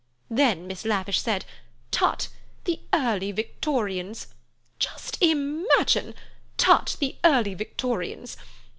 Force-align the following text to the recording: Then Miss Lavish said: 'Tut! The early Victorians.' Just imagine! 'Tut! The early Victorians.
Then 0.31 0.65
Miss 0.65 0.83
Lavish 0.83 1.21
said: 1.21 1.45
'Tut! 1.91 2.29
The 2.63 2.79
early 2.91 3.31
Victorians.' 3.31 4.33
Just 4.79 5.21
imagine! 5.21 6.15
'Tut! 6.57 6.97
The 6.99 7.17
early 7.23 7.53
Victorians. 7.53 8.35